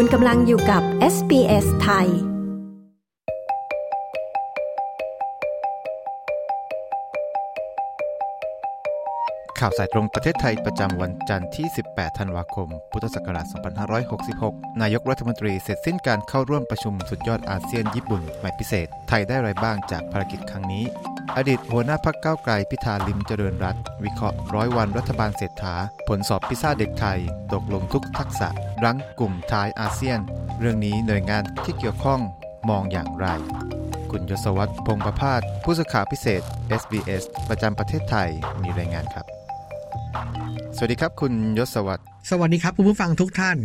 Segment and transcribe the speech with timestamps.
[0.00, 0.82] คุณกำลังอยู่กับ
[1.14, 2.08] SBS ไทย
[9.58, 13.46] ข่าวสายตรงประเทศไทยประจำวันจันทร์ที่ 18 ธันวาคม พุทธศักราช
[14.12, 20.84] 2566 นายกรัฐมนตรีเสร็จสิ้นการเข้าร่วมประชุมสุดยอดอาเซียนญี่ปุ่นหมายพิเศษ ไทยได้อะไรบ้างจากภารกิจครั้งนี้
[21.36, 25.74] อดีตหัวหน้าพักเก้าไกลพิธาลิมเจริญรัตวิเคราะห์ร้อยวันรัฐบาลเศรษฐา
[26.08, 27.18] ผลสอบพิซซ่าเด็กไทย
[27.52, 28.48] ตกลงทุกทักษะ
[28.84, 30.18] รั้งกลุ่มท้ายอาเซียน
[30.58, 32.20] เรื่องนี้หน่วยงานที่เกี่ยวข้อง
[32.68, 33.26] มองอย่างไร
[34.10, 36.42] คุณยศวัตรพงประพาสผู้สื่อข่าวพิเศษ
[36.80, 38.28] SBS ประจำประเทศไทย
[38.62, 39.26] มีรายงานครับ
[40.76, 43.58] สวัสดีครับ คุณยศวัตรสวัสดีครับคุณผู้ฟังทุกท่าน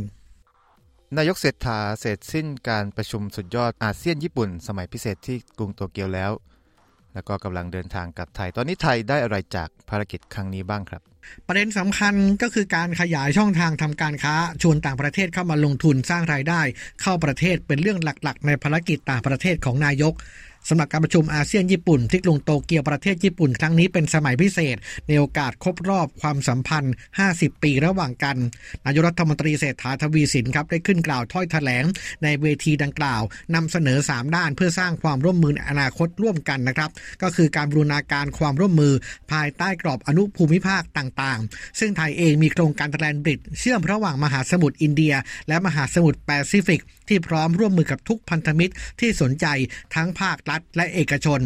[1.17, 6.31] นายกเศรษฐาเสร็จสิ้นการประชุมสุดยอดอาเซียนญี่ปุ่น สมัยพิเศษที่กรุงโตเกียวแล้ว
[7.13, 11.01] แล้วก็กำลังเดินทางกลับไทย ตอนนี้ไทยได้อะไรจากภารกิจครั้งนี้บ้างครับ
[11.47, 16.61] ประเด็นสำคัญก็คือการขยายช่องทางทำการค้า ชวนต่างประเทศเข้ามาลงทุนสร้างรายได้
[17.01, 20.13] เข้าประเทศเป็นเรื่องหลักๆ ในภารกิจต่างประเทศของนายก
[20.69, 26.93] สำหรับการประชุมอาเซียนญี่ปุ่นที่กรุงโตเกียวประเทศญี่ปุ่นครั้งนี้เป็นสมัยพิเศษ ในโอกาสครบรอบความสัมพันธ์
[27.27, 28.37] 50 ปีระหว่างกัน
[28.85, 31.83] นายรัฐมนตรีเศรษฐาทวีสินครับได้ขึ้นกล่าวถ้อยแถลง
[32.23, 33.21] ในเวทีดังกล่าว
[33.55, 36.89] นำเสนอ 3 ด้านเพื่อสร้างความร่วมมืออนาคตร่วมกันนะครับ
[37.21, 38.93] ก็คือการบูรณาการความร่วมมือ
[39.31, 45.13] ภายใต้กรอบอนุภูมิภาคต่างๆ ซึ่งไทยเองมีโครงการแลนบริดเชื่อมระหว่างมหาสมุทรอินเดีย
[45.47, 49.45] และมหาสมุทรแปซิฟิก ที่พร้อมร่วมมือกับทุกพันธมิตรที่สนใจ
[49.95, 51.41] ทั้งภาครัฐและเอกชน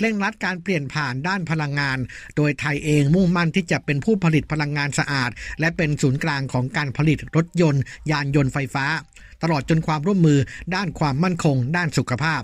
[0.00, 1.98] เร่งรัดการเปลี่ยนผ่านด้านพลังงาน
[2.36, 8.86] โดยไทยเองมุ่งมั่นที่จะเป็นผู้ผลิตพลังงานสะอาด และเป็นศูนย์กลางของการผลิตรถยนต์ ยานยนต์ไฟฟ้า
[9.42, 10.38] ตลอดจนความร่วมมือ
[10.74, 12.42] ด้านความมั่นคง ด้านสุขภาพ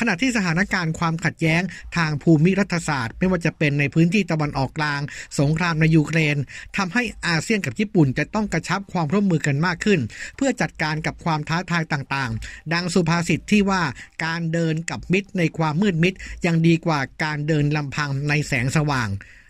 [0.00, 1.62] ขณะที่สถานการณ์ความขัดแย้ง
[1.96, 5.00] ทางภูมิรัฐศาสตร์ ไม่ว่าจะเป็นในพื้นที่ตะวันออกกลาง
[5.40, 6.36] สงครามในยูเครน
[6.76, 10.00] ทำให้อาเซียนกับญี่ปุ่นจะต้องกระชับความร่วมมือกันมากขึ้น
[10.36, 13.82] เพื่อจัดการกับความท้าทายต่างๆ ดังสุภาษิตที่ว่า
[14.24, 16.14] การเดินกับมิตรในความมืดมิด
[16.46, 19.08] ยังดีกว่าการเดินลำพังในแสงสว่าง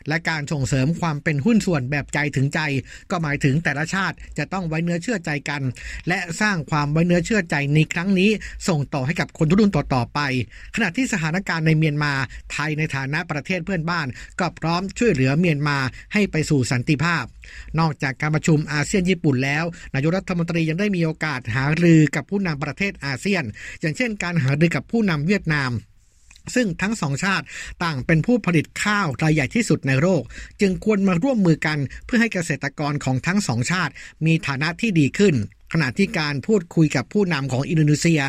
[0.08, 2.60] และการส่งเสริมความเป็นหุ้นส่วนแบบใจถึงใจ
[3.10, 5.62] ก็หมายถึงแต่ละชาติจะต้องไว้เนื้อเชื่อใจกัน
[6.08, 8.30] และสร้างความไว้เนื้อเชื่อใจในครั้งนี้
[8.68, 10.20] ส่งต่อให้กับคนรุ่นต่อๆไป
[10.74, 12.12] ขณะที่สถานการณ์ในเมียนมา
[12.52, 14.06] ไทยในฐานะประเทศเพื่อนบ้าน
[14.40, 15.78] ก็พร้อมช่วยเหลือเมียนมา
[16.12, 17.24] ให้ไปสู่สันติภาพ
[17.78, 19.64] นอกจากการประชุมอาเซียนญี่ปุ่นแล้ว
[19.94, 23.44] นายกรัฐมนตรียังได้มีโอกาสหารือกับผู้นำประเทศอาเซียน
[23.80, 25.70] อย่างเช่น การหารือกับผู้นำเวียดนาม
[26.54, 27.44] ซึ่งทั้งสองชาติ
[27.82, 30.22] ต่างเป็นผู้ผลิตข้าวรายใหญ่ที่สุดในโลก
[30.60, 33.92] จึงควรมาร่วมมือกันเพื่อให้เกษตรกรของทั้งสองชาติ
[34.26, 35.34] มีฐานะที่ดีขึ้น
[35.72, 38.20] ขณะที่การพูดคุยกับผู้นำของอินโดนีเซีย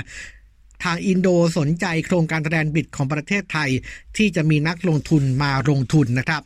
[0.84, 3.70] ทางอินโดสนใจโครงการแทนบิดของประเทศไทย
[4.18, 6.44] ที่จะมีนักลงทุนมาลงทุนนะครับ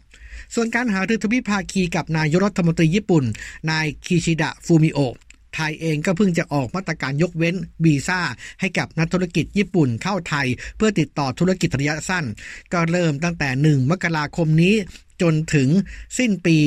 [0.56, 3.24] ส่วนการหารือทวิภาคีกับนายรัฐมนตรีญี่ปุ่น
[3.72, 5.16] นายคิชิดะฟูมิโอะ
[5.58, 8.20] ไทยเองก็เพิ่งจะออกมาตรการยกเว้นวีซ่า
[8.60, 10.48] ให้กับนักธุรกิจญี่ปุ่นเข้าไทย
[10.78, 12.26] เพื่อติดต่อธุรกิจระยะสั้น
[12.74, 14.76] ก็เริ่มตั้งแต่ 1 มกราคมนี้
[15.22, 15.70] จนถึง
[16.18, 16.58] สิ้นปี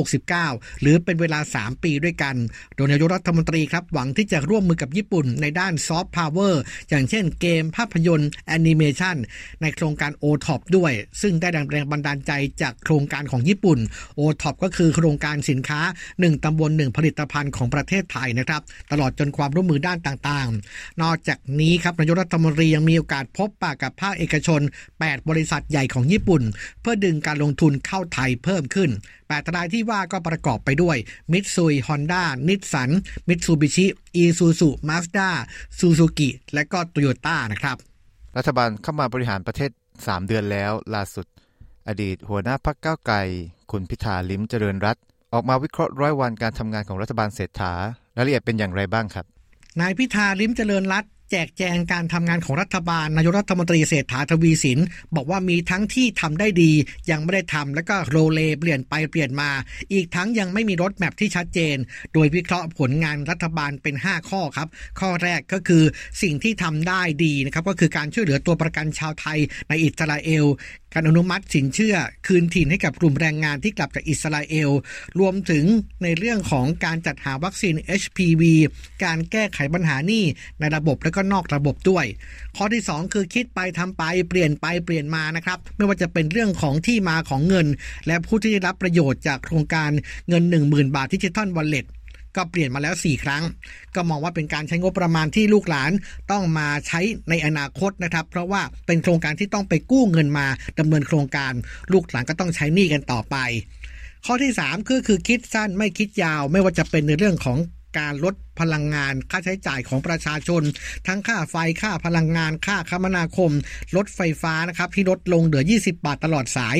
[0.00, 2.36] 2569 หรือเป็นเวลา 3 ปีด้วยกัน
[2.76, 9.16] โดยนายกรัฐมนตรีครับหวังที่จะร่วมมือกับญี่ปุ่นในด้านซอฟต์พาวเวอร์อย่างเช่นเกมภาพยนตร์แอนิเมชัน
[9.62, 10.92] ในโครงการ o t o p ด้วย
[11.22, 13.78] ซึ่งได้แรงบันดาลใจจากโครงการของญี่ปุ่น
[14.18, 15.80] o t o p ก็คือโครงการสินค้า
[16.14, 18.62] 1 ตำบล 1 ผลิตภัณฑ์ของประเทศไทยนะครับ
[18.92, 24.60] ตลอดจนความร่วมมือด้านต่างๆ นอกจากนี้ครับนายกรัฐมนตรียังมีโอกาสพบปะกับภาคเอกชน
[24.94, 26.42] 8 บริษัทใหญ่ของญี่ปุ่น
[26.80, 28.90] เพื่อดึงการลงทุนเข้าไทยเพิ่มขึ้น
[29.28, 30.96] แปดรายที่ว่าก็ประกอบไปด้วย
[31.32, 32.90] มิตซุยฮอนด้านิสสัน
[33.28, 33.86] มิตซูบิชิ
[34.16, 35.28] อีซูซูมาสด้า
[35.78, 37.76] ซูซูกิและก็โตโยต้านะครับ
[38.36, 41.26] รัฐบาลเข้ามาบริหารประเทศ 3 เดือนแล้ว ล่าสุด
[41.88, 43.16] อดีตหัวหน้าพักเก้าไกล
[43.70, 44.96] คุณพิธาลิ้มเจริญรัต
[45.32, 47.72] ออกมาวิเคราะห์ร้อยวันการทำงานของรัฐบาลเศรษฐา
[48.16, 49.26] รายละเอียดเป็นอย่างไรบ้างครับ
[49.80, 54.78] นายพิธาลิ้มเจริญรัตแจกแจงการทำงานของรัฐบาลนายกรัฐมนตรีเศรษฐาทวีสิน
[55.16, 56.72] บอกว่ามีทั้งที่ทำได้ดี
[57.10, 59.50] ยังไม่ได้ทำแล้วก็โรเลเปลี่ยนไปเปลี่ยนมา
[59.92, 61.76] อีกทั้งยังไม่มีรถแมพที่ชัดเจน
[62.12, 64.68] โดยวิเคราะห์ผลงานรัฐบาลเป็น 5 ข้อครับ
[65.00, 65.84] ข้อแรกก็คือ
[66.22, 69.38] สิ่งที่ทำได้ดีนะครับก็คือการช่วยเหลือตัวประกันชาวไทย
[69.68, 70.44] ในอิสราเอล
[70.94, 71.94] การอนุมัติสินเชื่อ
[72.26, 74.70] คืนถิ่นให้กับกลุ่มแรงงานที่กลับจากอิสราเอล
[75.20, 75.64] รวมถึง
[76.02, 78.42] ในเรื่องของการจัดหาวัคซีน HPV
[79.04, 80.24] การแก้ไขปัญหานี้
[80.60, 82.04] ในระบบและก็นอกระบบด้วย
[82.56, 87.66] ข้อที่ 2 คือคิดไปทำไปเปลี่ยนไปเปลี่ยนมานะครับ ไม่ว่าจะเป็นเรื่องของที่มาของเงิน
[88.06, 89.90] และผู้ที่ได้รับประโยชน์จากโครงการ
[90.28, 91.86] เงิน 10,000 บาทดิจิทัลวอลเล็ต
[92.36, 93.42] ก็เปลี่ยนมาแล้ว 4 ครั้ง
[93.94, 95.90] ก็มองว่าเป็นการใช้งบประมาณที่ลูกหลาน
[96.30, 97.00] ต้องมาใช้
[97.30, 100.46] ในอนาคตนะครับ เพราะว่าเป็นโครงการที่ต้องไปกู้เงินมา
[100.78, 101.52] ดำเนินโครงการ
[101.92, 103.36] ลูกหลานก็ต้องใช้หนี้กันต่อไป
[104.26, 107.58] ข้อที่3ก็คือคิดสั้นไม่คิดยาว ไม่ว่าจะเป็นในเรื่องของ
[107.98, 110.62] การลดพลังงานค่าใช้จ่ายของประชาชน
[111.06, 113.52] ทั้งค่าไฟค่าพลังงานค่าคมนาคม
[113.96, 116.76] ลดไฟฟ้านะครับที่ลดลงเหลือ 20 บาทตลอดสาย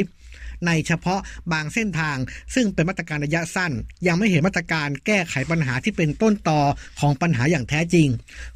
[0.66, 1.20] ในเฉพาะ
[1.52, 2.16] บางเส้นทาง
[2.54, 3.72] ซึ่งเป็นมาตรการระยะสั้น
[4.06, 6.60] ยังไม่เห็นมาตรการแก้ไขปัญหาที่เป็นต้นตอ
[7.00, 8.08] ของปัญหาอย่างแท้จริง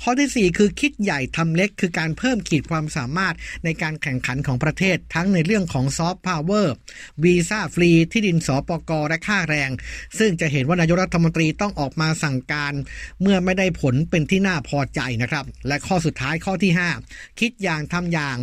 [0.02, 3.34] ข้อที่ 4 คือคิดใหญ่ทำเล็ก คือการเพิ่มขีดความสามารถ
[3.64, 6.74] ในการแข่งขันของประเทศ ทั้งในเรื่องของซอฟต์พาวเวอร์
[7.24, 9.70] วีซ่าฟรีที่ดิน ส.ป.ก.และค่าแรง
[10.18, 12.74] ซึ่งจะเห็นว่านายกรัฐมนตรีต้องออกมาสั่งการ
[13.20, 16.72] เมื่อไม่ได้ผลเป็นที่น่าพอใจนะครับ และข้อสุดท้ายข้อที่
[17.06, 18.38] 5 คิดอย่างทำอย่าง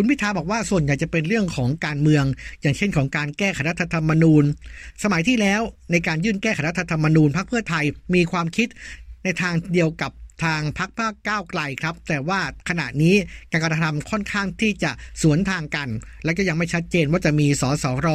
[0.00, 2.24] คุณพิธาบอกว่าส่วนใหญ่จะเป็นเรื่องของการเมือง
[2.62, 4.44] อย่างเช่นของการแก้ไขรัฐธรรมนูญ
[5.02, 5.60] สมัยที่แล้ว
[5.92, 7.84] ในการยื่นแก้ไขรัฐธรรมนูญพรรคเพื่อไทย
[8.14, 8.68] มีความคิด
[9.24, 10.12] ในทางเดียวกับ
[10.44, 13.14] ทางพรรคภาคก้าวไกลครับ แต่ว่าขณะนี้
[13.50, 14.90] การกระทำค่อนข้างที่จะ
[15.22, 15.88] สวนทางกัน
[16.24, 18.08] และก็ยังไม่ชัดเจนว่าจะมีสสร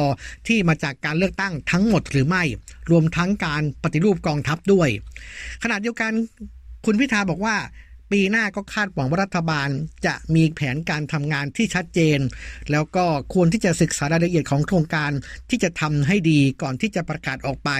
[0.48, 2.42] ที่มาจากการเลือกตั้งทั้งหมดหรือไม่
[2.90, 4.88] รวมทั้งการปฏิรูปกองทัพด้วย
[5.62, 6.12] ขณะเดียวกัน
[6.86, 7.56] คุณพิธาบอกว่า
[8.12, 9.68] ปีหน้าก็คาดหวังว่ารัฐบาล
[10.06, 12.18] จะมีแผนการทำงานที่ชัดเจน
[12.70, 13.04] แล้วก็
[13.34, 15.10] ควรที่จะศึกษารายละเอียดของโครงการ
[15.50, 17.70] ที่จะทำให้ดีก่อนที่จะประกาศออกไป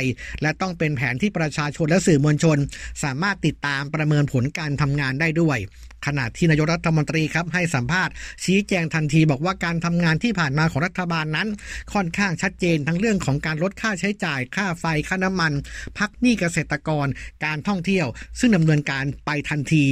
[0.42, 2.58] และต้องเป็นแผนที่ประชาชนและสื่อมวลชน
[3.04, 5.58] สามารถติดตามประเมินผลการทำงานได้ด้วย
[6.06, 8.12] ขณะที่นายกรัฐมนตรีครับให้สัมภาษณ์
[8.44, 11.48] ชี้แจงทันทีบอกว่าการทำงานที่ผ่านมาของรัฐบาลนั้น
[11.92, 15.52] ค่อนข้างชัดเจนทั้งเรื่องของการลดค่าใช้จ่าย ค่าไฟค่าน้ำมัน
[15.98, 17.06] พักหนี้เกษตรกร
[17.44, 18.06] การท่องเที่ยว
[18.38, 19.84] ซึ่งดำเนินการไปทันที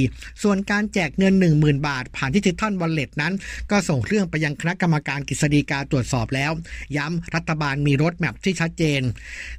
[0.43, 3.33] ส่วนการแจกเงิน 10,000 บาท ผ่านดิจิทัลวอลเล็ตนั้น
[3.71, 6.51] ก็ส่งเรื่องไปยังคณะกรรมการกฤษฎีกาตรวจสอบแล้ว
[6.97, 9.01] ย้ำรัฐบาลมีรถแมพที่ชัดเจน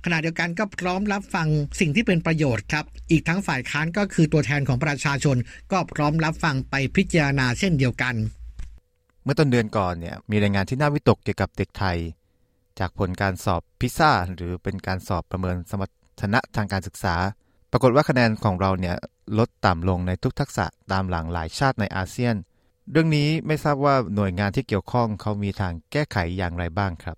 [0.05, 1.49] ขณะเดียวกันก็พร้อมรับฟัง
[1.81, 5.37] สิ่งที่เป็นประโยชน์ครับอีกทั้งฝ่ายค้านก็คือตัวแทนของประชาชน
[5.73, 8.15] ก็พร้อมรับฟังไปพิจารณาเช่นเดียวกัน
[9.23, 11.99] เมื่อต้นเดือนก่อนเนี่ยมีรายงานที่น่าวิตกเกี่ยวกับเด็กไทย
[12.79, 17.17] จากผลการสอบพิซซ่าหรือเป็นการสอบประเมินสมรรถนะทางการศึกษา
[17.71, 18.97] ปรากฏว่าคะแนนของเราเนี่ย
[19.39, 22.35] ลดต่ำลงในทุกทักษะตามหลังหลายชาติในอาเซียน
[22.91, 27.17] เรื่องนี้ไม่ทราบว่าหน่วยงานที่เกี่ยวข้องเขามีทางแก้ไขอย่างไรบ้างครับ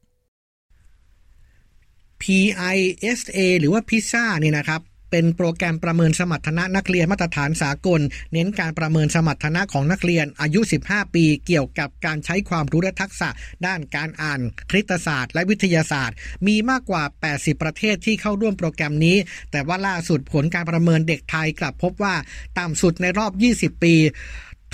[2.20, 4.81] PISA หรือว่าพิซซ่านี่นะครับ
[5.11, 8.00] เป็นโปรแกรมประเมินสมรรถนะนักเรียนมาตรฐานสากล
[8.32, 13.29] เน้นการประเมินสมรรถนะของนักเรียนอายุ 15 ปี เกี่ยวกับการใช้ความรู้และทักษะ
[13.67, 16.17] ด้านการอ่านคณิตศาสตร์ และวิทยาศาสตร์
[16.47, 19.17] มีมากกว่า 80 ประเทศที่เข้าร่วมโปรแกรมนี้
[19.50, 22.14] แต่ว่าล่าสุดผลการประเมินเด็กไทยกลับพบว่า
[22.59, 23.94] ต่ำสุดในรอบ 20 ปี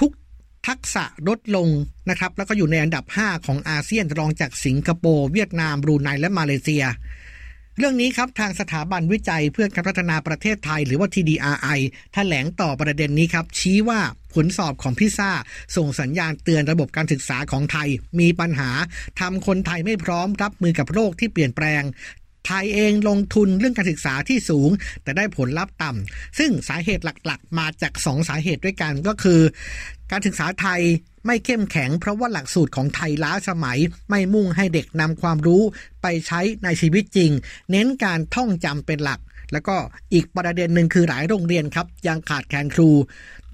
[0.00, 0.12] ทุก
[0.68, 1.68] ทักษะลดลง
[2.10, 6.84] นะครับ แล้วก็อยู่ในอันดับ 5 ของอาเซียนรองจากสิงคโปร์ เวียดนามบรูไนและมาเลเซีย
[7.78, 11.78] เรื่องนี้ครับทางสถาบันวิจัยเพื่อการพัฒนาประเทศไทย หรือว่า TDRI
[12.14, 14.00] แถลงต่อประเด็นนี้ครับ ชี้ว่า
[14.34, 15.30] ผลสอบของพิซ่า
[15.76, 17.88] ส่งสัญญาณเตือนระบบการศึกษาของไทย
[18.20, 18.70] มีปัญหา
[19.20, 21.82] ทำคนไทยไม่พร้อมรับมือกับโรคที่เปลี่ยนแปลง
[22.46, 24.70] ไทยเองลงทุนเรื่องการศึกษาที่สูง
[25.02, 29.40] แต่ได้ผลลัพธ์ต่ำซึ่งสาเหตุหลักๆ มาจากสองสาเหตุด้วยกันก็คือ
[30.10, 30.80] การศึกษาไทย
[31.26, 33.78] ไม่เข้มแข็งเพราะว่าหลักสูตรของไทยล้าสมัย
[34.10, 35.62] ไม่มุ่งให้เด็กนำความรู้
[36.02, 37.30] ไปใช้ในชีวิตจริง
[37.70, 39.20] เน้นการท่องจำเป็นหลัก
[39.52, 39.76] แล้วก็
[40.12, 42.90] อีกประเด็นหนึ่งคือหลายโรงเรียนครับ ยังขาดแคลนครู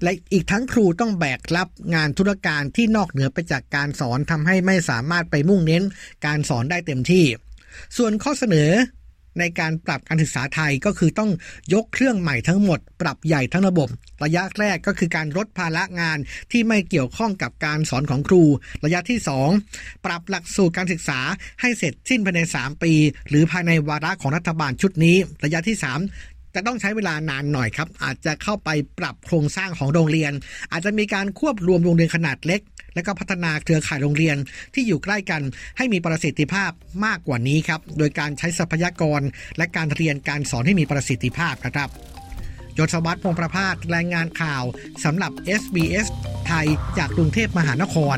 [0.03, 5.83] และอีกทั้งครูต้องแบกรับงานธุรการที่นอกเหนือไปจากการสอนทำให้ไม่สามารถไปมุ่งเน้น
[6.25, 7.25] การสอนได้เต็มที่
[7.97, 8.69] ส่วนข้อเสนอ
[9.39, 11.31] ในการปรับการศึกษาไทยก็คือต้อง
[11.73, 13.87] ยกเครื่องใหม่ทั้งหมด ปรับใหญ่ทั้งระบบ
[14.23, 16.17] ระยะแรกก็คือการลดภาระงาน
[16.51, 18.43] ที่ไม่เกี่ยวข้องกับการสอนของครู
[18.85, 19.19] ระยะที่
[19.61, 21.19] 2 ปรับหลักสูตรการศึกษา
[21.61, 22.93] ให้เสร็จสิ้นภายใน 3 ปี
[23.29, 30.33] หรือภายในวาระของรัฐบาลชุดนี้ ระยะที่ 3 จะต้องใช้เวลานานหน่อยครับ อาจจะเข้าไปปรับโครงสร้างของโรงเรียน
[30.71, 32.61] อาจจะมีการควบรวมโรงเรียนขนาดเล็ก
[32.95, 34.37] และก็พัฒนาเครือข่ายโรงเรียน
[34.73, 35.41] ที่อยู่ใกล้กัน
[35.77, 36.71] ให้มีประสิทธิภาพ
[37.05, 39.21] มากกว่านี้ครับ โดยการใช้ทรัพยากร
[39.57, 41.89] และการเรียนการสอนให้มีประสิทธิภาพนะครับ
[42.77, 44.63] ยศวัตรพงประพาสรายงานข่าว
[45.03, 46.07] สำหรับ SBS
[46.47, 48.17] ไทยจากกรุงเทพมหานคร